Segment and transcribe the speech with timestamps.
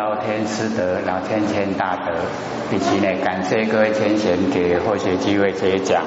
[0.00, 2.10] 老天师德、老天谦大德，
[2.72, 6.02] 以及呢感谢各位天贤给获学机会接讲。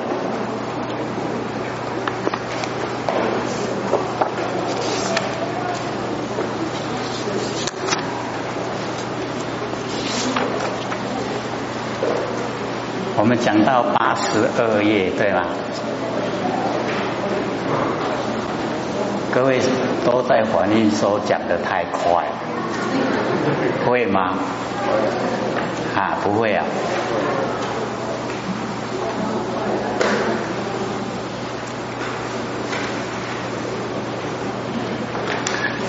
[13.16, 15.46] 我们讲到八十二页，对吗？
[19.32, 19.60] 各位
[20.04, 22.25] 都在反映说讲的太快，
[23.86, 24.36] 会吗？
[25.96, 26.65] 啊，不会啊。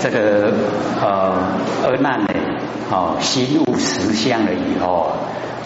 [0.01, 0.53] 这个
[1.01, 1.33] 呃，
[1.83, 2.27] 阿难呢，
[2.91, 5.09] 哦，心悟实相了以后，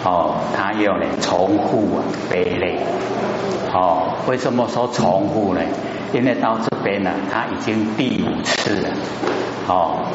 [0.05, 2.79] 哦，他又呢重复啊悲泪，
[3.73, 5.59] 哦，为什么说重复呢？
[6.13, 8.89] 因为到这边呢，他已经第五次了，
[9.67, 10.05] 哦，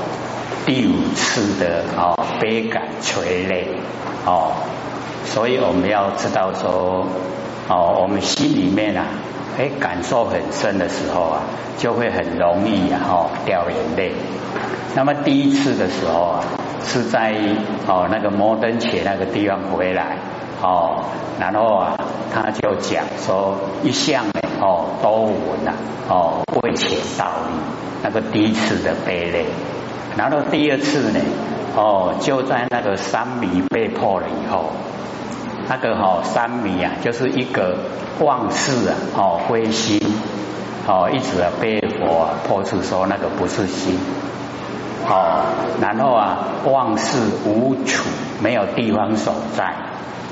[0.66, 3.68] 第五次的哦悲感垂泪，
[4.26, 4.52] 哦，
[5.24, 7.06] 所以我们要知道说，
[7.68, 9.06] 哦，我们心里面啊，
[9.58, 11.42] 哎，感受很深的时候啊，
[11.78, 14.12] 就会很容易啊，哦，掉眼泪。
[14.94, 16.44] 那么第一次的时候啊，
[16.86, 17.34] 是在
[17.86, 20.16] 哦那个摩登前那个地方回来，
[20.62, 21.04] 哦，
[21.38, 21.98] 然后啊，
[22.32, 24.24] 他就讲说一向。
[24.60, 25.72] 哦，都闻呐，
[26.08, 27.54] 哦，为钱道理，
[28.02, 29.46] 那个第一次的悲泪，
[30.16, 31.20] 然后第二次呢，
[31.76, 34.70] 哦，就在那个三米被破了以后，
[35.68, 37.76] 那个哈三米啊，就是一个
[38.20, 40.00] 妄事啊，哦，灰心，
[40.86, 43.98] 哦，一直啊被佛破除说那个不是心，
[45.08, 45.44] 哦，
[45.80, 48.08] 然后啊妄事无处，
[48.40, 49.74] 没有地方所在，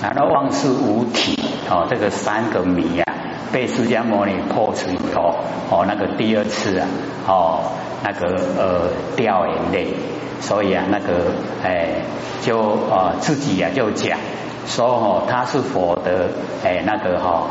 [0.00, 3.12] 然后妄事无体，哦，这个三个迷啊。
[3.52, 5.34] 被释迦牟尼破除以后，
[5.70, 6.88] 哦，那个第二次啊，
[7.26, 7.58] 哦，
[8.02, 9.94] 那个呃掉眼泪，
[10.40, 12.02] 所以啊，那个哎，
[12.40, 12.58] 就
[12.90, 14.18] 呃自己呀就讲
[14.66, 16.30] 说哦，他是佛的
[16.64, 17.42] 哎那个哈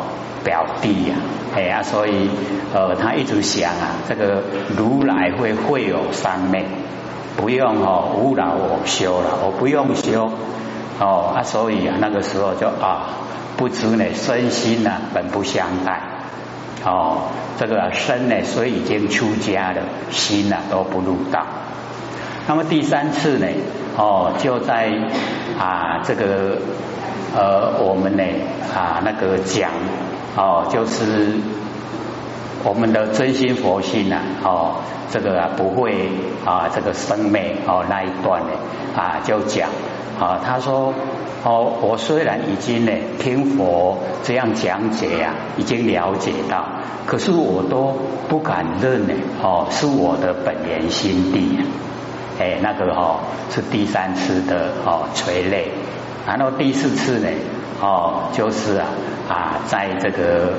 [0.44, 1.16] 表弟呀，
[1.56, 2.30] 哎呀，所以
[2.74, 4.42] 呃他一直想啊，这个
[4.76, 6.66] 如来会会有三昧，
[7.38, 10.32] 不用哦无劳我修了，我不用修。
[11.00, 13.10] 哦啊，所以啊那个时候就啊。
[13.62, 16.02] 不知呢，身心呢本不相待
[16.84, 17.30] 哦，
[17.60, 21.46] 这个身呢虽已经出家了，心呢都不入道。
[22.48, 23.46] 那么第三次呢，
[23.96, 24.90] 哦就在
[25.60, 26.58] 啊这个
[27.36, 28.24] 呃我们呢
[28.74, 29.70] 啊那个讲
[30.36, 31.36] 哦就是
[32.64, 34.76] 我们的真心佛性呐哦
[35.10, 36.10] 这个啊不会
[36.46, 38.50] 啊这个生昧哦那一段呢
[38.96, 39.70] 啊就讲
[40.20, 40.94] 啊他说。
[41.44, 46.64] 哦，我虽然已经呢听佛这样讲解呀，已经了解到，
[47.08, 47.98] 可是我都
[48.30, 49.14] 不敢认呢。
[49.42, 51.58] 哦，是我的本源心地。
[52.40, 55.72] 哎，那个哈是第三次的哦垂泪，
[56.28, 57.28] 然后第四次呢，
[57.82, 58.86] 哦就是啊
[59.28, 60.54] 啊在这个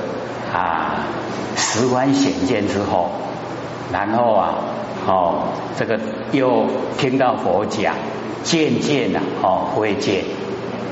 [0.52, 1.06] 啊
[1.56, 3.10] 十观显见之后，
[3.92, 4.54] 然后啊
[5.06, 5.48] 哦
[5.78, 5.98] 这个
[6.32, 6.66] 又
[6.98, 7.94] 听到佛讲，
[8.42, 10.24] 渐渐的哦会见。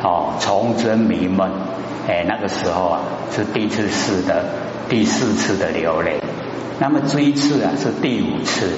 [0.02, 1.50] 哦，从真迷梦，
[2.08, 3.00] 哎，那个时候啊
[3.36, 4.46] 是第一次试的，
[4.88, 6.22] 第四次的流泪，
[6.78, 8.70] 那么这一次啊是第五次，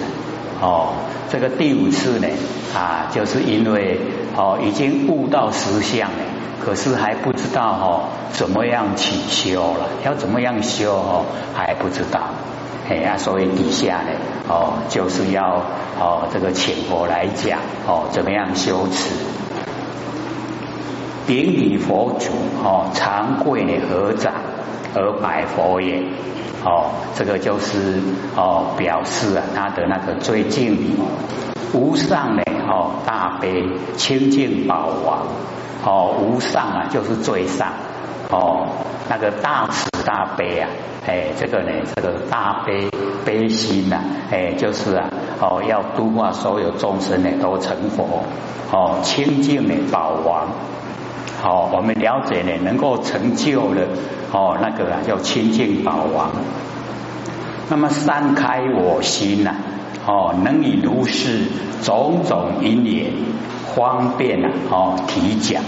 [0.61, 0.95] 哦，
[1.31, 2.27] 这个第五次呢
[2.75, 4.01] 啊，就是因为
[4.37, 6.25] 哦已经悟到实相了，
[6.65, 11.25] 可是还不知道哦怎么样去修了，要怎么样修哦
[11.55, 12.21] 还不知道，
[12.89, 14.11] 哎呀，所以底下呢
[14.49, 15.63] 哦就是要
[15.99, 19.11] 哦这个请佛来讲哦怎么样修持。
[21.27, 22.31] 顶礼佛祖
[22.65, 24.35] 哦，长跪合掌
[24.95, 26.03] 而拜佛也
[26.65, 28.01] 哦，这个就是
[28.37, 30.97] 哦表示啊他的那个最敬礼。
[31.73, 33.65] 无上呢哦大悲
[33.97, 35.27] 清净宝王。
[35.85, 37.73] 哦无上啊就是最上
[38.31, 38.69] 哦
[39.09, 40.69] 那个大慈大悲啊
[41.07, 42.89] 哎这个呢这个大悲
[43.25, 44.01] 悲心呐
[44.31, 45.11] 哎就是啊
[45.41, 48.25] 哦要度化所有众生呢都成佛
[48.71, 50.49] 哦清净的宝王。
[51.43, 53.83] 好，我们了解呢，能够成就了
[54.31, 56.31] 哦，那个啊叫清净宝王。
[57.69, 59.57] 那么三开我心呐，
[60.07, 61.47] 哦，能以如是
[61.83, 63.13] 种种因缘
[63.75, 65.63] 方便啊，哦提讲，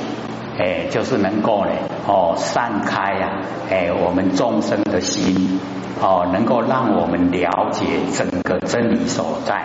[0.59, 1.71] 哎，就是能够呢，
[2.07, 3.41] 哦散开啊，
[3.71, 5.59] 哎，我们众生的心，
[6.01, 9.63] 哦，能够让我们了解整个真理所在。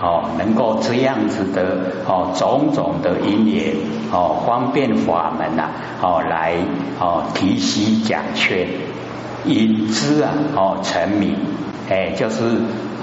[0.00, 1.76] 哦，能够这样子的
[2.06, 3.74] 哦，种种的因缘
[4.12, 6.54] 哦，方便法门呐，哦来
[7.00, 8.68] 哦提息讲劝，
[9.44, 11.34] 引之啊哦成名，
[11.90, 12.44] 哎就是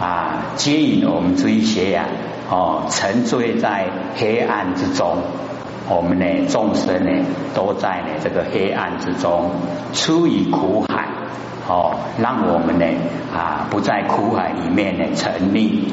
[0.05, 2.05] 啊接引我们这一些呀
[2.47, 5.17] 哦沉醉在黑暗之中，
[5.89, 7.25] 我们呢众生呢
[7.55, 9.49] 都在呢这个黑暗之中，
[9.93, 11.07] 出于苦海
[11.67, 12.85] 哦，让我们呢
[13.33, 15.85] 啊不在苦海里面呢沉溺。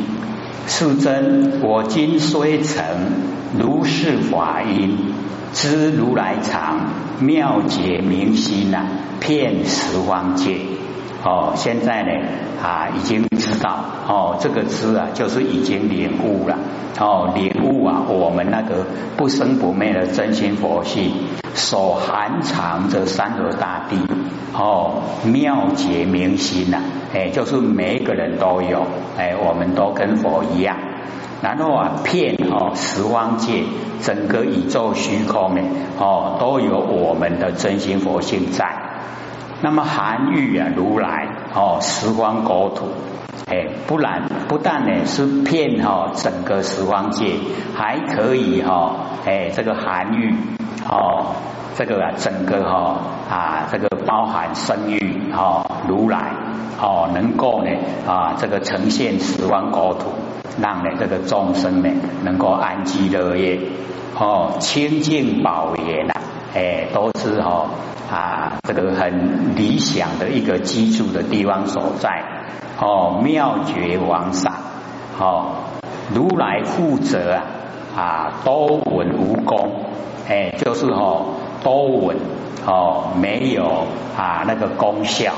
[0.67, 2.85] 世尊，我今虽成
[3.59, 5.15] 如是法音，
[5.55, 8.85] 知如来藏妙解明心呐，
[9.21, 10.59] 遍十方界。
[11.25, 12.11] 哦，现在呢
[12.63, 13.79] 啊，已经知道
[14.09, 16.59] 哦，这个知啊，就是已经领悟了
[16.99, 18.85] 哦，领悟啊，我们那个
[19.17, 21.13] 不生不灭的真心佛性，
[21.55, 23.97] 所含藏着三河大地
[24.53, 26.79] 哦，妙解明心呐，
[27.15, 28.85] 哎，就是每一个人都有，
[29.17, 30.77] 哎，我们都跟佛一样，
[31.41, 33.63] 然后啊，遍哦十方界，
[34.01, 35.63] 整个宇宙虚空呢，
[36.01, 38.92] 哦，都有我们的真心佛性在。
[39.65, 42.89] 那么含喻啊，如来哦，十方国土，
[43.49, 47.27] 哎，不然不但呢是骗哈整个十方界，
[47.73, 50.35] 还可以哈哎这个含喻
[50.89, 51.37] 哦
[51.77, 52.99] 这个啊整个哈
[53.31, 56.33] 啊这个包含生育哦如来
[56.81, 57.71] 哦能够呢
[58.05, 60.11] 啊这个呈现十方国土，
[60.61, 61.89] 让呢这个众生呢
[62.25, 63.61] 能够安居乐业
[64.19, 66.15] 哦清净宝严呐
[66.53, 67.67] 哎都是哈。
[68.13, 72.23] 啊，这个很理想的一个居住的地方所在。
[72.79, 74.53] 哦，妙觉王上
[75.19, 75.55] 哦，
[76.15, 77.43] 如来负责啊
[77.97, 79.71] 啊，多闻无功，
[80.29, 82.17] 哎，就是哦多闻
[82.67, 83.87] 哦，没有
[84.17, 85.33] 啊那个功效，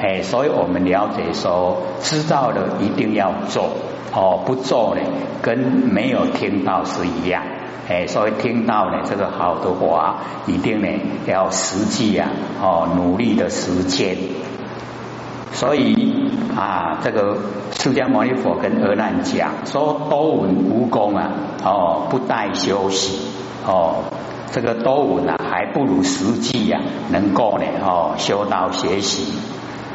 [0.00, 3.70] 哎，所以我们了解说，知道的一定要做。
[4.14, 5.02] 哦，不做呢，
[5.42, 7.42] 跟没有听到是一样。
[7.88, 10.88] 哎，所以听到呢这个好的话，一定呢
[11.26, 12.28] 要实际啊，
[12.60, 14.16] 哦，努力的实践。
[15.52, 17.38] 所以啊，这个
[17.72, 21.30] 释迦牟尼佛跟阿难讲说，多闻无功啊，
[21.64, 23.18] 哦，不待休息，
[23.66, 24.04] 哦，
[24.52, 26.80] 这个多闻啊，还不如实际呀，
[27.10, 29.32] 能够呢，哦，修道学习。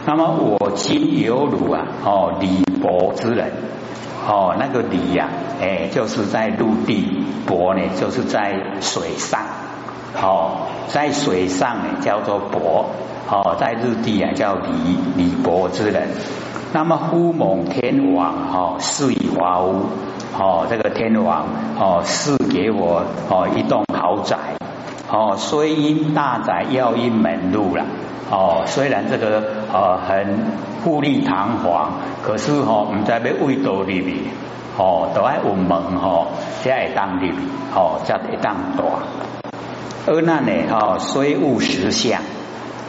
[0.06, 3.52] 那么我今有汝啊，哦，礼薄之人。
[4.26, 5.28] 哦，那个离呀，
[5.62, 9.42] 哎，就是在陆地；博呢，就是在水上。
[10.22, 12.86] 哦，在水上呢叫做博，
[13.30, 16.10] 哦，在陆地啊叫离离泊之人。
[16.72, 19.86] 那么呼蒙天王哦，赐以华屋，
[20.40, 21.46] 哦，这个天王
[21.80, 24.38] 哦，赐给我哦一栋豪宅。
[25.10, 27.86] 哦，虽因大宅要因门路了。
[28.32, 29.44] 哦，虽然这个
[29.74, 30.46] 呃很
[30.84, 34.18] 富丽堂皇，可是吼，唔知要为多里面，
[34.78, 36.28] 哦，都爱有门吼，
[36.62, 37.40] 才会当里面，
[37.76, 38.84] 哦，才会当大。
[40.06, 42.22] 而那呢，哦，虽悟实相，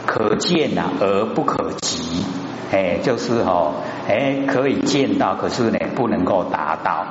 [0.05, 2.23] 可见啊，而不可及，
[2.71, 3.73] 哎，就是吼，
[4.07, 7.07] 哎，可以见到，可是呢，不能够达到。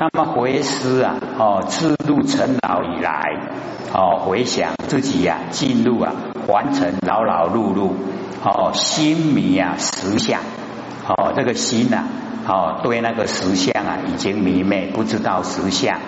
[0.00, 3.36] 那么回思啊，哦，自入尘劳以来，
[3.92, 6.12] 哦，回想自己呀，进入啊，
[6.46, 7.90] 凡尘劳劳碌碌，
[8.44, 10.40] 哦，心迷啊，实相，
[11.08, 12.04] 哦，这个心呐，
[12.46, 15.98] 哦，对那个实相啊，已经迷昧，不知道实相，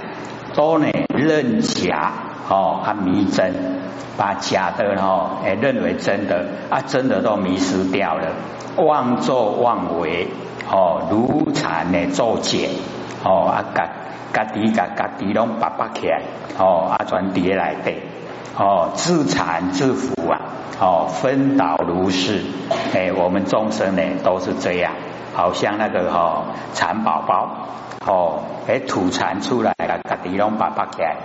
[0.55, 2.13] 都呢认假，
[2.49, 3.53] 哦，啊迷真，
[4.17, 8.29] 把假的哦，哎认为真的，啊真的都迷失掉了，
[8.77, 10.29] 妄作妄为，
[10.71, 12.59] 哦，如禅呢作假。
[13.23, 13.91] 哦，啊，家
[14.33, 16.23] 家己家家己拢拔拔起来，
[16.59, 17.97] 哦，啊，全跌来底，
[18.57, 20.41] 哦，自残自腐啊，
[20.81, 22.43] 哦，分倒如是，
[22.95, 24.93] 哎，我们众生呢都是这样，
[25.35, 27.51] 好像那个哈蚕宝宝，
[28.07, 31.17] 哦，哎，吐蚕出来了，家己拢拔拔起来，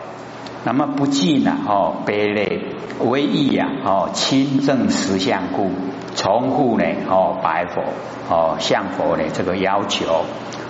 [0.65, 2.63] 那么不尽啊，哦，悲泪
[2.99, 5.69] 唯一呀，哦，亲正实相故，
[6.15, 7.83] 重复呢，哦，白佛，
[8.29, 10.25] 哦，向佛呢这个要求。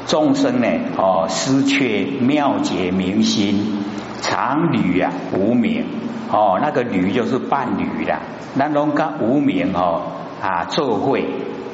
[0.06, 3.86] 众生呢，哦，失却妙解明心，
[4.22, 5.86] 常侣啊，无名
[6.30, 8.20] 哦，那个侣就是伴侣的，
[8.54, 10.02] 那龙跟无名哦
[10.42, 11.26] 啊作会，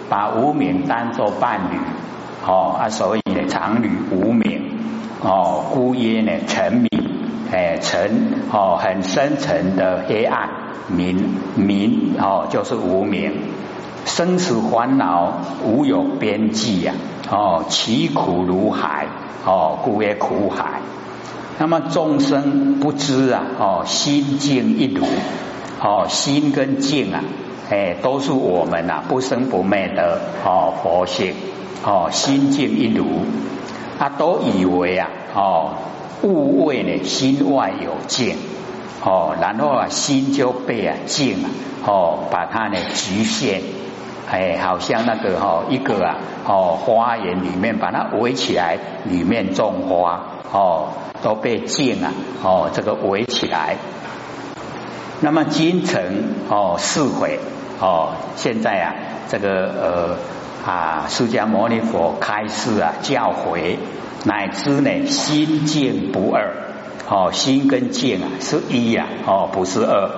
[0.10, 1.78] 把无名当作伴侣
[2.46, 4.78] 哦啊，所以呢，常侣无名
[5.24, 6.88] 哦，孤耶呢沉迷，
[7.52, 10.50] 哎沉哦很深沉的黑暗，
[10.88, 13.34] 明明哦就是无名。
[14.06, 16.94] 生死烦恼无有边际呀，
[17.30, 19.06] 哦，其苦如海，
[19.46, 20.82] 哦，故曰苦海。
[21.60, 25.06] 那么众生不知啊，哦，心静一如，
[25.80, 27.24] 哦，心跟静啊，
[27.70, 31.36] 哎，都是我们呐不生不灭的哦佛性，
[31.86, 33.06] 哦，心静一如，
[34.00, 35.74] 他都以为啊，哦，
[36.24, 38.38] 物位呢心外有静，
[39.04, 41.50] 哦，然后啊心就被啊静啊，
[41.86, 43.62] 哦，把它呢局限。
[44.30, 50.22] 哎，好像那个哈一个啊哦花园里面把它围起来，里面种花
[50.54, 50.90] 哦
[51.22, 53.76] 都被剑啊哦这个围起来。
[55.20, 56.02] 那么京城
[56.50, 57.40] 哦四毁
[57.82, 58.96] 哦，现在啊
[59.28, 60.18] 这个
[60.66, 63.76] 呃啊释迦牟尼佛开示啊教诲，
[64.24, 66.54] 乃至呢心见不二
[67.10, 70.10] 哦心跟见啊是一呀哦不是二，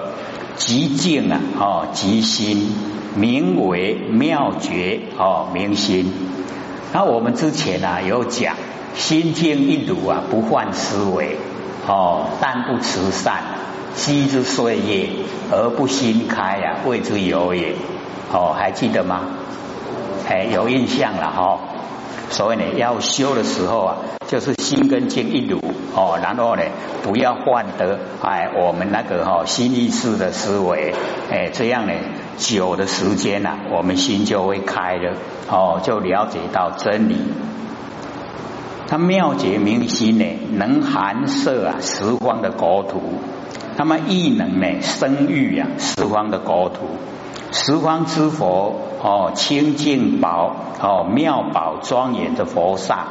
[0.55, 2.93] 即见啊哦即心。
[3.15, 6.11] 名为妙觉哦，明心。
[6.93, 8.55] 那我们之前啊有讲，
[8.95, 11.37] 心静一如啊，不患思维
[11.87, 13.43] 哦，但不慈善，
[13.93, 15.09] 积之岁月
[15.51, 17.75] 而不心开呀，谓之有也。
[18.31, 19.21] 哦，还记得吗？
[20.27, 21.59] 哎，有印象了哈。
[22.33, 23.97] 所以呢，要修的时候啊，
[24.27, 25.59] 就是心跟静一如
[25.95, 26.63] 哦，然后呢，
[27.03, 30.95] 不要换得哎我们那个哈心意识的思维，
[31.31, 31.93] 哎，这样呢。
[32.35, 35.13] 久的时间呐，我们心就会开了
[35.47, 37.17] 哦，就了解到真理。
[38.87, 43.21] 他妙觉明心呢，能含摄啊十方的国土，
[43.77, 46.97] 那么亦能呢生育啊十方的国土。
[47.53, 53.05] 十方之佛哦，清净宝哦，妙宝庄严的佛刹，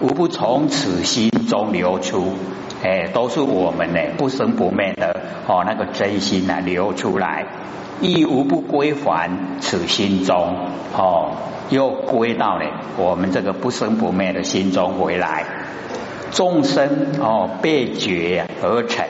[0.00, 2.32] 无不从此心中流出。
[2.82, 7.46] 哎，都是我们呢不生不灭的哦那个真心啊流出来。
[8.00, 9.30] 亦无不归还
[9.60, 10.56] 此心中
[10.96, 11.32] 哦，
[11.68, 12.64] 又归到了
[12.96, 15.44] 我们这个不生不灭的心中回来。
[16.30, 19.04] 众生哦被觉而成，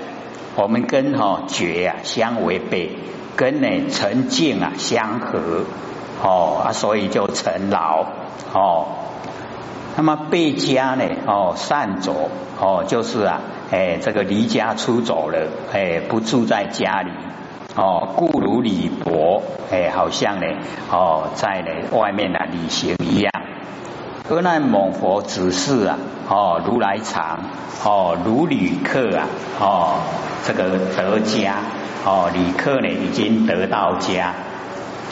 [0.56, 2.90] 我们跟哈觉啊相违背，
[3.36, 5.64] 跟呢成净啊相合
[6.22, 8.06] 哦啊，所以就成老
[8.52, 8.86] 哦。
[9.96, 17.10] 那么被家呢哦善走哦，就是啊哎这个离家出走了哎，不住在家里。
[17.74, 20.46] 哦，故如李博，哎，好像呢，
[20.90, 23.32] 哦，在呢外面呢旅行一样。
[24.28, 25.98] 而那猛佛指示啊，
[26.28, 27.40] 哦，如来藏，
[27.82, 29.26] 哦，如旅客啊，
[29.58, 29.94] 哦，
[30.44, 31.60] 这个得家，
[32.04, 34.34] 哦，旅客呢已经得到家，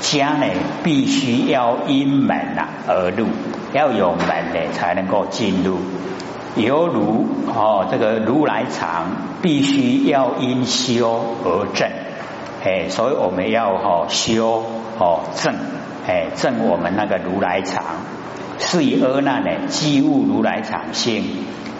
[0.00, 0.46] 家呢
[0.82, 3.26] 必须要因门啊而入，
[3.72, 5.78] 要有门呢才能够进入。
[6.56, 9.06] 犹如哦，这个如来藏
[9.40, 11.88] 必须要因修而正。
[12.64, 14.64] 哎，所以我们要哈修
[14.98, 15.54] 哦正
[16.08, 17.84] 哎正我们那个如来常，
[18.58, 21.24] 是以阿难呢积悟如来常性，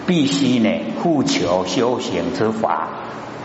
[0.07, 0.69] 必须呢
[1.03, 2.87] 复求修行之法。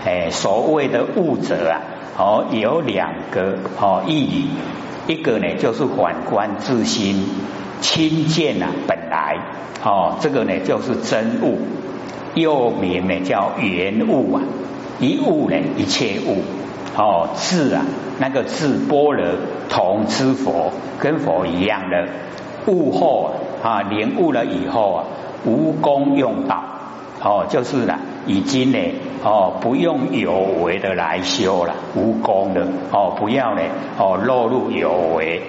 [0.07, 1.83] 哎，所谓的悟者啊，
[2.17, 4.47] 哦有两个哦意义，
[5.09, 7.25] 一个呢就是反观自心，
[7.81, 9.37] 亲见啊本来
[9.83, 11.59] 哦这个呢就是真悟，
[12.35, 14.43] 又名呢叫圆悟啊，
[15.01, 16.37] 一悟呢一切悟。
[16.97, 17.85] 哦，智啊，
[18.21, 19.27] 那个智般若
[19.69, 20.71] 同之佛，
[21.01, 22.07] 跟佛一样的
[22.69, 23.33] 悟后
[23.63, 25.05] 啊，领悟了以后啊，
[25.45, 26.63] 无功用道，
[27.23, 28.79] 哦，就是呢，已经呢，
[29.25, 30.33] 哦，不用有
[30.63, 33.63] 为的来修了，无功的，哦，不要呢，
[33.99, 35.43] 哦，落入有为，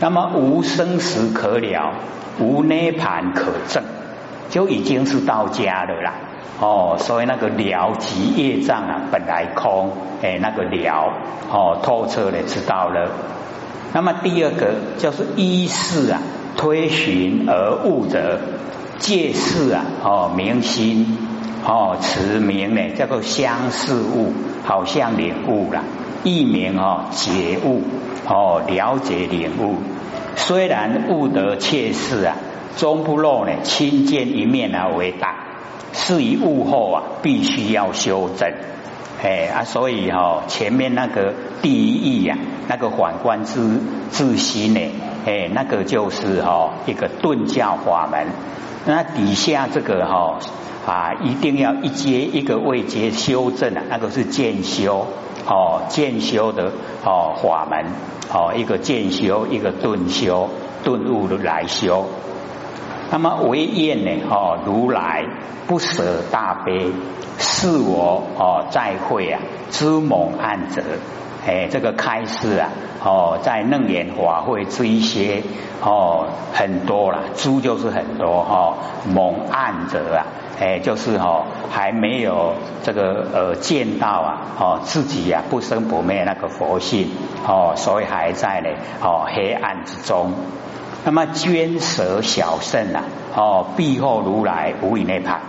[0.00, 1.92] 那么无生死可了，
[2.38, 3.82] 无涅盘可证，
[4.48, 6.14] 就已经是到家的啦。
[6.60, 9.90] 哦，所以那个了即业障啊，本来空，
[10.22, 11.12] 哎，那个了
[11.50, 13.10] 哦，透彻的知道了。
[13.92, 16.20] 那么第二个就是依事啊，
[16.56, 18.40] 推寻而悟者，
[18.98, 21.16] 借事啊，哦，明心
[21.64, 24.32] 哦，持名呢叫做相似悟，
[24.64, 25.82] 好像领悟了，
[26.24, 27.82] 一名哦觉悟
[28.26, 29.76] 哦，了解领悟。
[30.36, 32.36] 虽然悟得切事啊，
[32.76, 35.44] 终不落呢亲见一面而为大。
[35.92, 38.52] 是以悟后啊，必须要修正，
[39.22, 42.36] 哎啊，所以哈，前面那个第一义呀，
[42.68, 44.80] 那个反观之自心呢，
[45.26, 48.26] 哎，那个就是哈一个顿教法门。
[48.90, 50.38] 那底下这个哈
[50.86, 55.06] 啊，一定要一阶一个位阶修正啊，那个是渐修
[55.46, 56.72] 哦，渐修的
[57.04, 57.84] 哦法门
[58.32, 60.48] 哦，一个渐修，一个顿修，
[60.82, 62.06] 顿悟的来修。
[63.10, 64.26] 那么唯愿呢？
[64.30, 65.22] 哦，如来
[65.66, 66.90] 不舍大悲，
[67.36, 69.40] 是我哦再会啊，
[69.70, 70.82] 知蒙暗者，
[71.48, 72.68] 哎，这个开示啊，
[73.02, 75.42] 哦，在楞严法会这一些
[75.82, 78.74] 哦很多了，诸就是很多哈，
[79.08, 80.26] 蒙暗者啊，
[80.60, 82.52] 哎，就是哈还没有
[82.82, 87.08] 这个呃见到啊，哦自己呀不生不灭那个佛性
[87.46, 88.68] 哦，所以还在呢
[89.00, 90.34] 哦黑暗之中。
[91.06, 95.40] 那么捐舍小圣啊，哦，庇护如来无以内盘，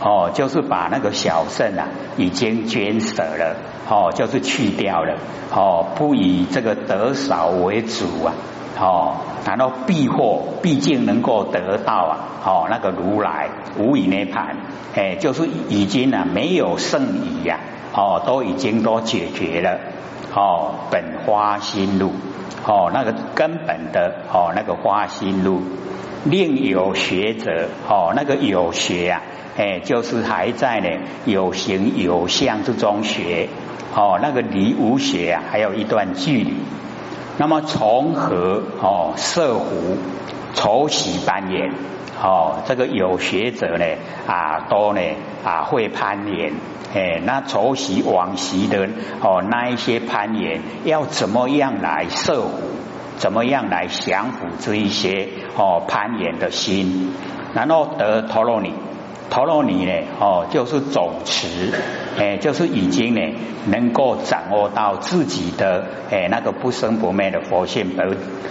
[0.00, 3.56] 哦，就是把那个小圣啊，已经捐舍了，
[3.88, 5.16] 哦，就是去掉了，
[5.54, 8.32] 哦，不以这个得少为主啊，
[8.80, 14.56] 哦，然后避祸，毕竟能够得到啊，哦，那个如来无以涅盘，
[14.94, 17.60] 哎，就是已经啊没有剩余呀，
[17.94, 19.80] 哦，都已经都解决了，
[20.34, 22.12] 哦，本花心路，
[22.66, 25.60] 哦，那个根本的哦，那个花心路，
[26.24, 29.20] 另有学者，哦，那个有学啊，
[29.56, 30.88] 哎，就是还在呢
[31.26, 33.48] 有形有相之中学，
[33.94, 36.54] 哦，那个离无学啊还有一段距离。
[37.36, 39.96] 那么从何哦设湖
[40.54, 41.72] 筹喜攀岩
[42.22, 43.84] 哦，这个有学者呢
[44.26, 45.00] 啊都呢
[45.44, 46.52] 啊会攀岩
[46.94, 48.88] 哎，那筹喜往昔的
[49.22, 52.50] 哦那一些攀岩要怎么样来设湖，
[53.16, 57.12] 怎么样来降服这一些哦攀岩的心，
[57.54, 58.74] 然后得陀罗尼。
[59.30, 59.92] 陀罗尼呢？
[60.18, 61.72] 哦，就是总持，
[62.18, 63.20] 哎，就是已经呢，
[63.66, 68.10] 能够掌握到自己的哎那个不生不灭的佛性本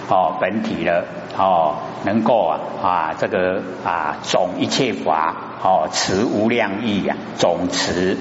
[0.10, 1.04] 哦本体了
[1.38, 8.18] 哦，能够啊啊这个啊总一切法哦持无量意呀，总持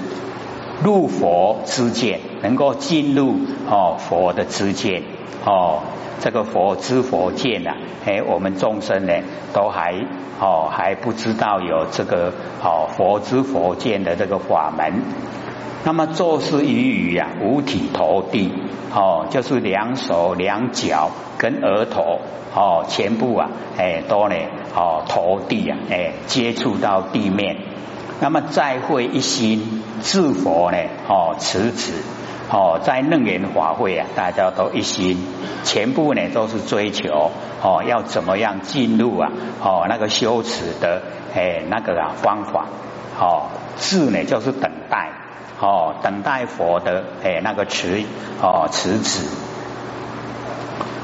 [0.83, 3.35] 入佛之见，能够进入
[3.69, 5.03] 哦佛的之见
[5.45, 5.79] 哦。
[6.21, 7.71] 这个佛知佛见呐，
[8.05, 9.13] 哎，我们众生呢
[9.53, 9.95] 都还
[10.41, 15.01] 哦还不知道有这个哦佛知佛见的这个法门。
[15.85, 18.51] 那么做事于语呀，五体投地
[18.93, 22.19] 哦，就是两手两脚跟额头
[22.53, 24.35] 哦，全部啊哎都呢
[24.75, 27.55] 哦投地啊哎接触到地面。
[28.19, 30.77] 那么再会一心自佛呢
[31.07, 31.93] 哦持此。
[32.51, 35.23] 哦，在楞严法会啊，大家都一心，
[35.63, 37.29] 全部呢都是追求
[37.61, 39.31] 哦，要怎么样进入啊？
[39.61, 41.03] 哦，那个修持的
[41.35, 42.65] 哎那个啊方法
[43.19, 45.11] 哦，智呢就是等待
[45.59, 48.03] 哦，等待佛的哎那个持
[48.41, 49.27] 哦持子，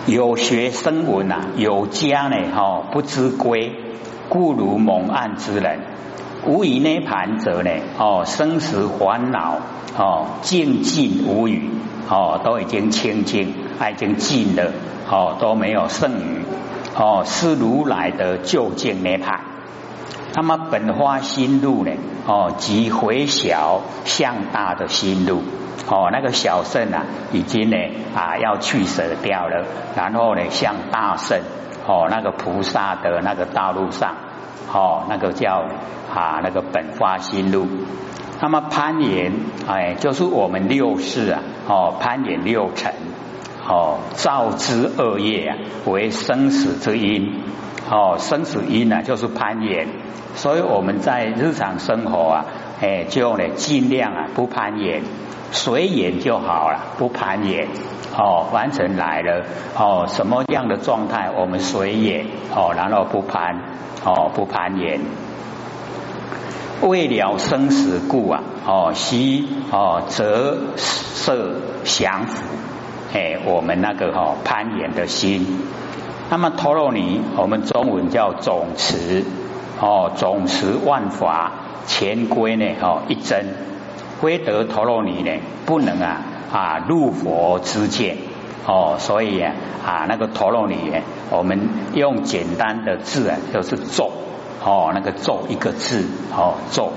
[0.07, 3.71] 有学生闻呐，有家呢哦不知归，
[4.29, 5.81] 故如蒙暗之人，
[6.45, 9.59] 无以涅盘者呢哦生死烦恼。
[9.97, 11.69] 哦，静静无语，
[12.09, 14.73] 哦，都已经清净，已经尽了，
[15.09, 16.43] 哦，都没有剩余，
[16.97, 19.39] 哦，是如来的究竟涅盘。
[20.33, 21.93] 那么本花心路呢？
[22.27, 25.41] 哦，即回小向大的心路，
[25.87, 27.77] 哦，那个小圣啊，已经呢
[28.13, 31.39] 啊要去舍掉了，然后呢向大圣，
[31.87, 34.13] 哦，那个菩萨的那个道路上，
[34.73, 35.65] 哦，那个叫
[36.13, 37.67] 啊那个本发心路。
[38.41, 39.31] 那么攀岩，
[39.65, 42.93] 哎，就是我们六世啊，哦，攀岩六尘，
[43.65, 47.41] 哦，造之恶业啊，为生死之因，
[47.89, 49.87] 哦，生死因呢，就是攀岩，
[50.35, 52.45] 所以我们在日常生活啊，
[52.85, 55.01] 哎，就呢尽量啊不攀岩，
[55.51, 57.67] 随缘就好了，不攀岩，
[58.15, 59.43] 哦，完成来了，
[59.75, 63.59] 哦，什么样的状态我们随缘，哦，然后不攀，
[64.05, 64.99] 哦，不攀岩。
[66.81, 72.43] 为了生死故啊，哦，悉哦，则设降伏，
[73.15, 75.59] 哎，我们那个哈攀岩的心。
[76.29, 79.23] 那么陀罗尼，我们中文叫总持，
[79.81, 81.51] 哦，总持万法，
[81.87, 83.45] 全归呢，哦，一真，
[84.19, 85.31] 归得陀罗尼呢，
[85.65, 86.21] 不能啊
[86.51, 88.17] 啊入佛之见，
[88.65, 89.53] 哦，所以啊
[89.85, 90.75] 啊那个陀罗尼，
[91.29, 94.11] 我们用简单的字啊，就是咒。
[94.63, 96.03] 哦，那个咒一个字，
[96.35, 96.91] 哦咒。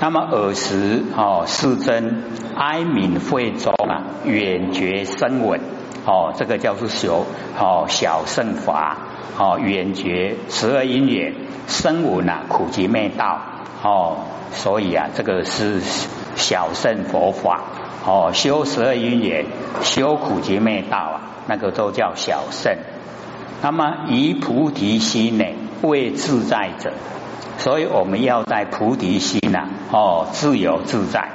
[0.00, 2.24] 那么尔时，哦世尊
[2.56, 5.60] 哀悯会中啊，远觉声闻，
[6.04, 7.26] 哦这个叫做小，
[7.60, 8.98] 哦小圣法，
[9.38, 11.34] 哦远觉十二因缘
[11.68, 13.40] 声闻啊，苦集灭道，
[13.84, 14.16] 哦
[14.50, 15.80] 所以啊，这个是
[16.36, 17.60] 小圣佛法，
[18.06, 19.44] 哦修十二因缘，
[19.82, 22.78] 修苦集灭道啊，那个都叫小圣。
[23.62, 25.44] 那么以菩提心呢？
[25.82, 26.92] 为自在者，
[27.58, 31.28] 所以我们要在菩提心呐，哦，自由自在。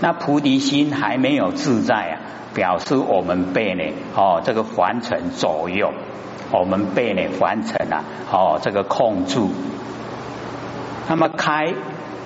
[0.00, 2.18] 那菩提心还没有自在啊，
[2.52, 3.84] 表示我们被呢，
[4.16, 5.92] 哦，这个凡尘左右，
[6.50, 9.50] 我们被呢凡尘啊，哦，这个控住。
[11.08, 11.74] 那么开，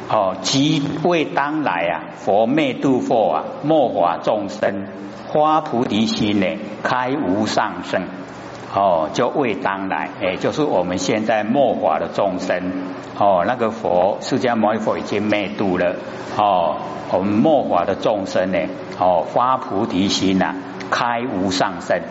[0.09, 4.87] 哦，即为当来啊，佛灭度佛啊，末法众生，
[5.33, 6.47] 发菩提心呢，
[6.83, 8.03] 开无上圣。
[8.75, 12.73] 哦，就为当来，哎，就是我们现在末法的众生，
[13.19, 15.97] 哦，那个佛释迦牟尼佛已经灭度了，
[16.37, 16.77] 哦，
[17.11, 18.59] 我们末法的众生呢，
[18.99, 20.55] 哦，发菩提心呐，
[20.91, 22.03] 开无上圣，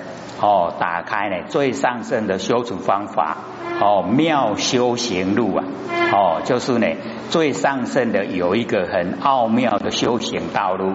[0.42, 3.38] 哦，打开呢最上圣的修持方法，
[3.82, 5.64] 哦，妙修行路啊，
[6.12, 6.88] 哦，就是呢
[7.30, 10.94] 最上圣的有一个很奥妙的修行道路，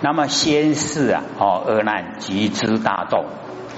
[0.00, 3.24] 那么先是啊，哦，阿难集之大众。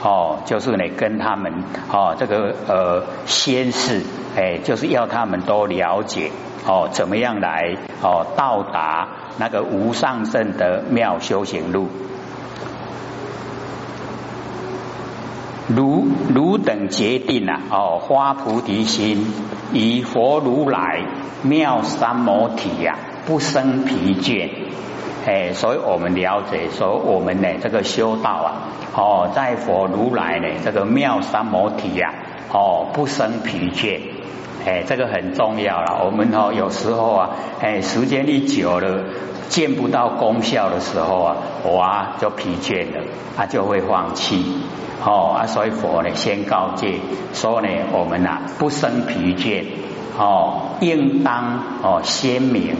[0.02, 1.50] 哦，就是呢跟他们
[1.90, 4.02] 哦这个呃先是
[4.36, 6.30] 哎，就是要他们都了解
[6.66, 11.88] 哦怎么样来哦到达那个无上圣的妙修行路。
[15.66, 19.24] 如如等决定啊，哦，发菩提心，
[19.72, 21.02] 以佛如来
[21.42, 24.50] 妙三摩体呀，不生疲倦。
[25.26, 28.48] 哎，所以我们了解说，我们呢这个修道啊，
[28.94, 32.12] 哦，在佛如来呢这个妙三摩体呀，
[32.52, 34.00] 哦，不生疲倦。
[34.64, 36.04] 哎，这个很重要了。
[36.04, 39.04] 我们哦有时候啊，哎，时间一久了，
[39.48, 43.04] 见不到功效的时候啊，我啊，就疲倦了，
[43.36, 44.62] 他就会放弃。
[45.04, 46.98] 哦啊，所以佛呢先告诫
[47.34, 49.64] 说呢，我们呐不生疲倦，
[50.18, 52.74] 哦，应当哦先明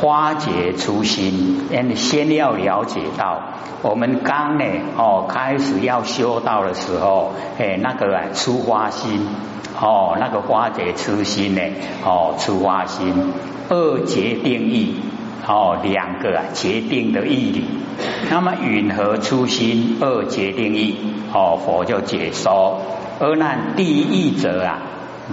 [0.00, 3.42] 花解初心，嗯，先要了解到
[3.82, 4.64] 我们刚呢
[4.96, 9.26] 哦开始要修道的时候，哎那个啊出花心，
[9.80, 11.60] 哦那个花解初心呢，
[12.04, 13.32] 哦出花心，
[13.68, 14.94] 二结定义。
[15.50, 17.64] 哦，两个啊，决定的义理。
[18.28, 20.94] 那么允和初心二决定义，
[21.32, 22.82] 哦，佛就解说。
[23.18, 24.82] 而难第一者啊，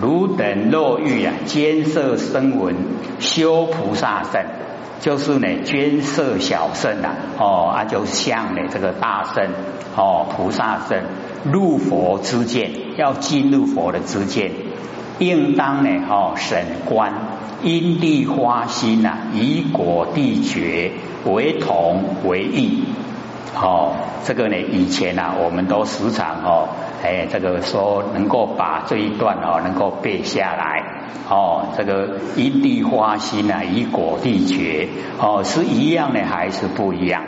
[0.01, 2.75] 汝等若欲啊，兼摄声闻，
[3.19, 4.43] 修菩萨圣，
[4.99, 9.47] 就是呢，捐摄小圣啊，哦啊，就像呢这个大圣，
[9.95, 11.01] 哦菩萨圣，
[11.49, 14.51] 入佛之见，要进入佛的之见，
[15.19, 17.13] 应当呢，哦审观。
[17.63, 20.91] 因地花心呐，以果地觉
[21.25, 22.83] 为同为异。
[23.55, 26.67] 哦，这个呢，以前呐，我们都时常哦，
[27.03, 30.83] 哎，这个说能够把这一段哦，能够背下来。
[31.29, 34.89] 哦，这个因地花心呐，以果地绝，
[35.19, 37.23] 哦，是一样的还是不一样？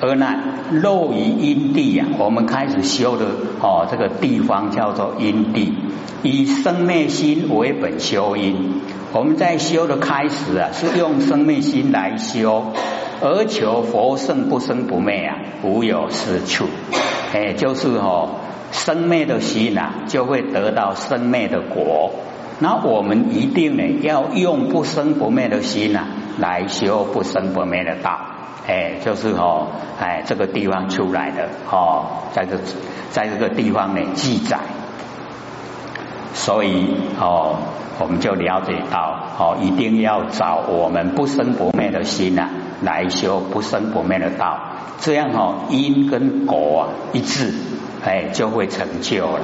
[0.00, 0.36] 而那
[0.70, 3.26] 肉于因地呀，我们开始修的
[3.60, 5.74] 哦，这个地方叫做因地，
[6.22, 8.80] 以生灭心为本修因。
[9.12, 12.72] 我们在修的开始啊，是用生命心来修，
[13.22, 16.66] 而求佛圣不生不灭啊，无有是处。
[17.32, 18.40] 哎，就是哦，
[18.72, 22.10] 生灭的心呐，就会得到生灭的果。
[22.58, 26.00] 那我们一定呢，要用不生不灭的心呐，
[26.38, 28.18] 来修不生不灭的道。
[28.66, 29.68] 哎，就是哦，
[30.00, 32.56] 哎，这个地方出来的哦，在这
[33.10, 34.58] 在这个地方呢记载。
[36.34, 37.56] 所以哦，
[37.98, 42.48] 我们就了解到哦，一定要找我们不生不灭的心呐，
[42.82, 44.58] 来修不生不灭的道，
[45.00, 47.54] 这样哦，因跟果啊一致，
[48.04, 49.40] 哎，就会成就了。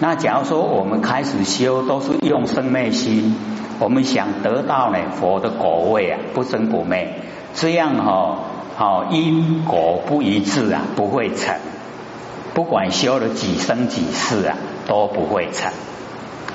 [0.00, 3.36] 那假如说我们开始修都是用生灭心，
[3.78, 7.14] 我们想得到呢佛的果位啊，不生不灭，
[7.54, 8.38] 这样哈，
[8.76, 11.54] 好因果不一致啊，不会成。
[12.54, 15.70] 不管修了几生几世啊，都不会成。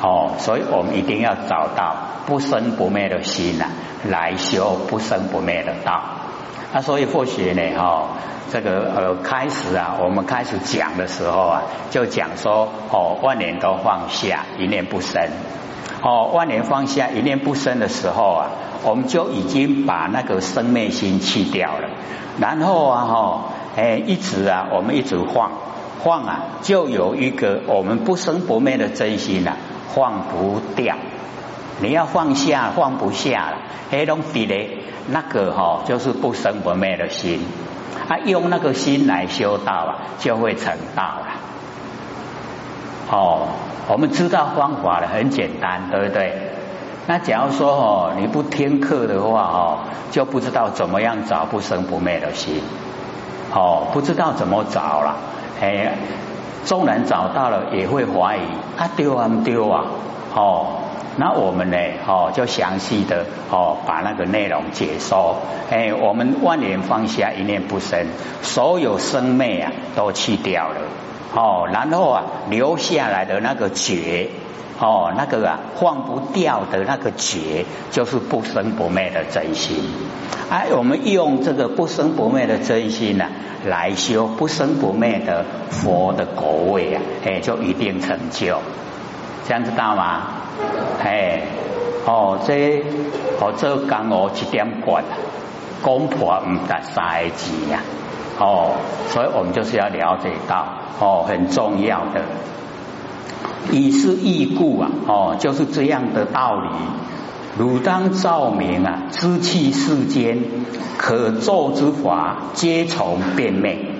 [0.02, 1.96] 哦，所以我们一定要找到
[2.26, 3.68] 不生不灭的心呐，
[4.10, 6.02] 来修不生不灭的道。
[6.76, 8.04] 那所以或许呢，哈，
[8.52, 15.24] 这个呃开始啊，我们开始讲的时候啊，就讲说哦，万年都放下，一念不生。
[16.02, 18.48] 哦，万年放下，一念不生的时候啊，
[18.84, 21.88] 我们就已经把那个生灭心去掉了。
[22.42, 23.42] 然后啊，哈，
[23.78, 25.52] 哎，一直啊，我们一直放
[26.04, 29.54] 放啊，就有一个我们不生不灭的真心呐。
[29.94, 30.98] 放不掉，
[31.82, 33.58] 你要放下，放不下了。
[33.92, 37.42] 黑龙底嘞，那个哈就是不生不灭的心，
[38.10, 41.28] 啊，用那个心来修道啊，就会成道了。
[43.12, 43.48] 哦，
[43.88, 46.34] 我们知道方法了，很简单，对不对？
[47.08, 49.78] 那假如说哦，你不听课的话哦，
[50.12, 52.62] 就不知道怎么样找不生不灭的心，
[53.54, 55.16] 哦，不知道怎么找了，
[55.62, 55.94] 哎。
[56.66, 58.40] 纵然找到了，也会怀疑
[58.76, 59.84] 啊丢啊丢啊，
[60.34, 60.66] 哦，
[61.18, 65.38] 那我们呢，哦，就详细的哦，把那个内容解说。
[65.70, 68.06] 哎，我们万年放下，一念不生，
[68.42, 70.82] 所有生灭啊都去掉了，
[71.34, 74.30] 哦，然后啊留下来的那个觉，
[74.80, 79.78] 哦，那个啊放不掉的那个觉，就是不生不灭的真心。
[80.50, 83.26] 哎，我们用这个不生不灭的真心呢？
[83.66, 88.60] 来修不生不灭的佛的果位啊，哎，就一定成就，
[89.48, 90.28] 这样知道吗？
[91.04, 91.42] 哎，
[92.06, 92.84] 哦，这
[93.40, 95.04] 哦这刚哦一点管，
[95.82, 97.82] 公婆唔得三字呀，
[98.40, 98.72] 哦，
[99.10, 100.66] 所以我们就是要了解到
[101.00, 102.22] 哦，很重要的，
[103.72, 106.70] 以是义故啊，哦，就是这样的道理。
[107.58, 110.40] 汝当照明啊，知气世间
[110.98, 113.94] 可作之法，皆从变昧。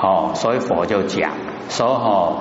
[0.00, 1.32] 哦，所以佛就讲，
[1.68, 2.36] 说哦，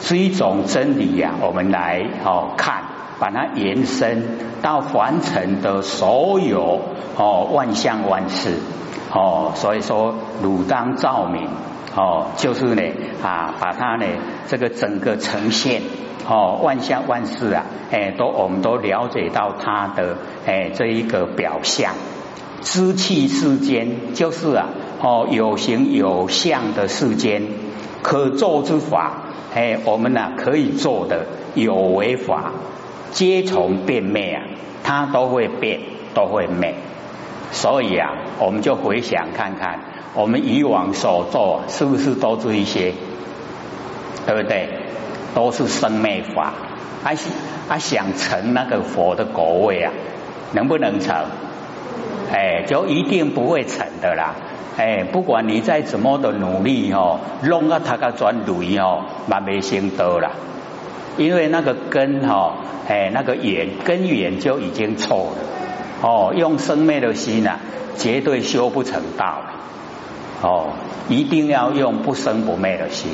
[0.00, 2.79] 这种真理呀，我们来哦看，
[3.20, 4.24] 把它延伸
[4.62, 6.80] 到凡尘的所有
[7.16, 8.56] 哦万象万事
[9.12, 11.48] 哦，所以说汝当照明
[11.94, 12.82] 哦，就是呢
[13.22, 14.06] 啊，把它呢
[14.48, 15.82] 这个整个呈现
[16.28, 21.92] 哦万象万事啊，哎，都我们都了解到它的哎这一个表象。
[22.62, 24.68] 知气世间就是啊，
[25.02, 27.42] 哦，有形有相的世间，
[28.02, 29.14] 可做之法，
[29.54, 32.52] 哎，我们呢可以做的有为法，
[33.12, 34.42] 皆从变灭啊，
[34.82, 35.80] 它都会变，
[36.14, 36.74] 都会灭。
[37.52, 39.80] 所以啊，我们就回想看看，
[40.14, 42.92] 我们以往所做是不是都是一些，
[44.26, 44.68] 对不对？
[45.34, 46.52] 都是生灭法，
[47.02, 47.16] 还
[47.68, 49.92] 还想成那个佛的果位啊，
[50.52, 51.24] 能不能成？
[52.32, 54.34] 哎，就一定不会成的啦！
[54.76, 60.30] 哎，不管你再怎么的努力哦，弄到他个转雷哦，蛮没心得啦。
[61.20, 62.54] 因为那个根哈，
[62.88, 65.36] 哎，那个缘根源就已经错了
[66.00, 66.32] 哦。
[66.34, 67.58] 用生灭的心啊，
[67.98, 69.42] 绝对修不成道
[70.40, 70.68] 哦。
[71.10, 73.10] 一定要用不生不灭的心。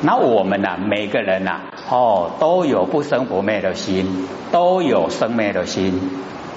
[0.00, 6.00] 那我们呢，每个人呐，哦，都有不生不灭的心，都有生灭的心。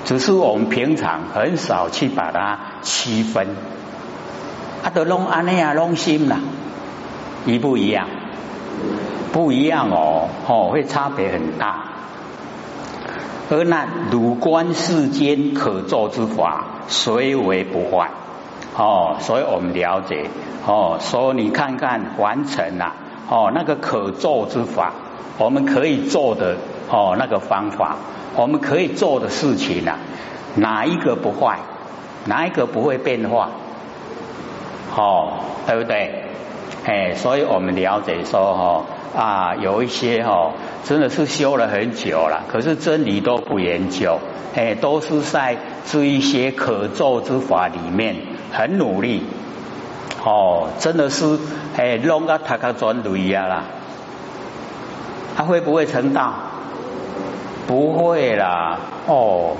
[0.05, 3.47] 只是我们平常很少去把它区分，
[4.81, 6.39] 啊，都弄安尼啊，弄心啦，
[7.45, 8.07] 一不一样？
[9.33, 11.85] 不一样哦，哦，会差别很大。
[13.49, 18.11] 而那汝观世间可作之法，虽为不坏？
[18.77, 20.29] 哦，所以我们了解
[20.65, 22.93] 哦，说你看看完成了
[23.27, 24.93] 哦，那个可做之法，
[25.39, 26.55] 我们可以做的
[26.89, 27.97] 哦，那个方法。
[28.35, 29.93] 我们可以做的事情呢，
[30.55, 31.59] 哪一个不坏？
[32.25, 33.49] 哪一个不会变化？
[34.95, 35.33] 哦，
[35.67, 36.23] 对不对？
[36.85, 44.19] 哎，所以我们了解说哦啊，有一些哈真的是修了很久了，可是真理都不研究，
[44.55, 48.15] 哎，都是在这一些可做之法里面
[48.51, 49.23] 很努力。
[50.25, 51.37] 哦，真的是
[51.77, 53.63] 哎弄个他个转雷呀啦，
[55.35, 56.33] 他会不会成道？
[57.67, 59.55] 不会啦，哦，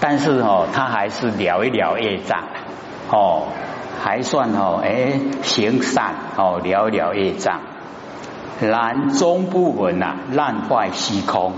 [0.00, 2.44] 但是哦，他还是了一了业障，
[3.10, 3.48] 哦，
[4.08, 7.60] 还算哦，哎，行善哦，了一了业障。
[8.58, 11.52] 然中部分呐，烂坏虚空，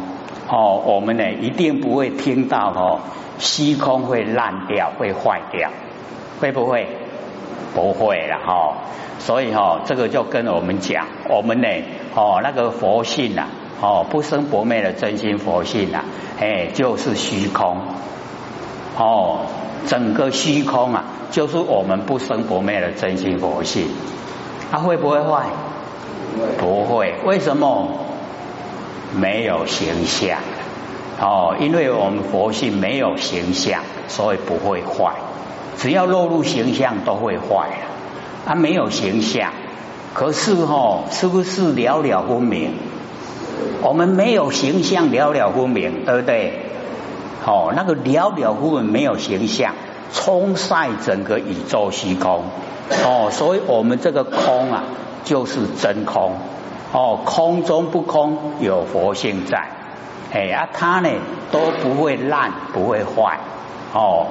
[0.48, 2.98] 哦，我们呢一定不会听到哦，
[3.38, 5.70] 虚空会烂掉，会坏掉，
[6.40, 6.88] 会不会？
[7.72, 8.78] 不会了哈，
[9.20, 11.68] 所以哈，这个就跟我们讲，我们呢，
[12.16, 13.46] 哦，那个佛性呐。
[13.80, 16.04] 哦，不生不灭的真心佛性啊，
[16.40, 17.78] 哎，就是虚空。
[18.98, 19.46] 哦，
[19.86, 23.86] 整个虚空啊，就是我们不生不灭的真心佛性。
[24.70, 25.46] 它会不会坏？
[26.58, 27.14] 不会。
[27.24, 27.88] 为什么？
[29.14, 30.38] 没有形象。
[31.20, 35.12] 哦，因为我们佛性没有形象，所以不会坏。
[35.76, 37.86] 只要落入形象，都会坏了。
[38.46, 39.52] 它没有形象，
[40.14, 42.72] 可是哦，是不是了了分明？
[43.82, 46.60] 我们没有形象，了了分明，对不对？
[47.44, 49.74] 哦，那个了了分明没有形象，
[50.12, 52.44] 冲晒整个宇宙虚空。
[53.04, 54.82] 哦，所以我们这个空啊，
[55.24, 56.32] 就是真空。
[56.92, 59.68] 哦，空中不空，有佛性在。
[60.32, 61.08] 哎啊，它呢
[61.52, 63.38] 都不会烂，不会坏。
[63.92, 64.26] 哦，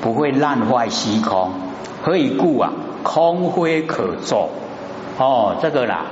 [0.00, 1.52] 不会烂坏虚空。
[2.02, 2.72] 何以故啊？
[3.02, 4.50] 空灰可作。
[5.18, 6.06] 哦，这个啦。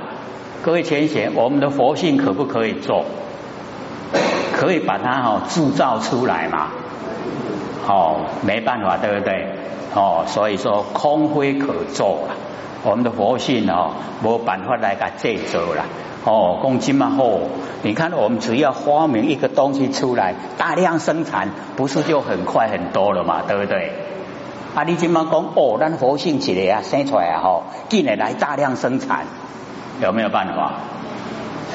[0.61, 3.05] 各位前贤，我们的佛性可不可以做？
[4.53, 6.67] 可以把它哈制造出来嘛？
[7.89, 9.47] 哦，没办法，对不对？
[9.95, 12.37] 哦，所以说空非可做啊。
[12.83, 15.83] 我们的佛性哦，没办法来个制造了。
[16.23, 17.41] 哦，公斤嘛后，
[17.81, 23.41] 你看我们只要发明一个东西出来，大量生产，不是就很快很多了嘛？
[23.47, 23.91] 对不对？
[24.75, 29.25] 啊，你今嘛讲哦，咱佛性起来啊，生出来啊，吼，进来来大量生产。
[29.99, 30.73] 有没有办法？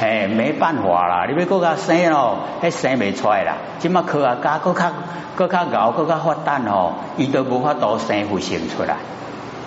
[0.05, 1.25] 哎，没办法啦！
[1.27, 3.55] 你要搁较生哦，还生未出来啦。
[3.79, 4.93] 即马科学家搁较
[5.35, 8.97] 搁较熬，搁较发达哦，伊都无法度生复生出来，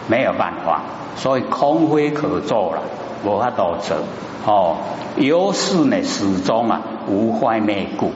[0.08, 0.82] 没有办法。
[1.16, 2.84] 所以空非可做了，
[3.26, 3.98] 无法度做
[4.46, 4.76] 哦。
[5.16, 8.12] 优势呢，始终啊无坏灭故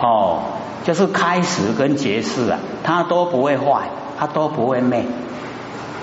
[0.00, 0.40] 哦，
[0.82, 3.82] 就是开始跟结束啊，它都不会坏，
[4.18, 5.04] 它都不会灭，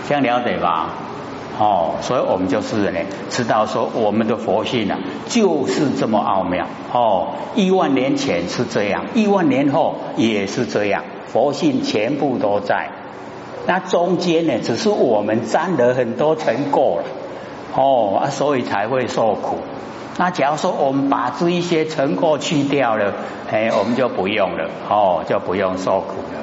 [0.08, 0.92] 这样了解吧？
[1.60, 6.66] 哦，所以我们就是呢，知道说我们的佛性啊，就是这么奥妙。
[6.94, 12.90] 哦，亿万年前是这样，亿万年后也是这样，佛性全部都在。
[13.68, 17.04] 那中间呢，只是我们沾了很多尘垢了，
[17.76, 19.58] 哦，啊，所以才会受苦。
[20.18, 23.14] 那假如说我们把这一些尘垢去掉了，
[23.52, 26.40] 哎，我们就不用了，哦，就不用受苦了。